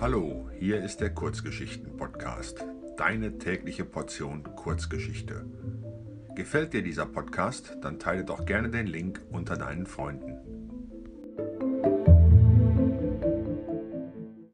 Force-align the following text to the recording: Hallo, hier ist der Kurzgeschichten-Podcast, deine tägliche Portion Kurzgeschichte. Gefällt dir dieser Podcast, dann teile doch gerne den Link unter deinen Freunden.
Hallo, 0.00 0.50
hier 0.58 0.82
ist 0.82 1.00
der 1.00 1.10
Kurzgeschichten-Podcast, 1.10 2.64
deine 2.96 3.38
tägliche 3.38 3.84
Portion 3.84 4.42
Kurzgeschichte. 4.56 5.46
Gefällt 6.34 6.72
dir 6.72 6.82
dieser 6.82 7.06
Podcast, 7.06 7.76
dann 7.80 8.00
teile 8.00 8.24
doch 8.24 8.44
gerne 8.44 8.70
den 8.70 8.88
Link 8.88 9.22
unter 9.30 9.56
deinen 9.56 9.86
Freunden. 9.86 10.36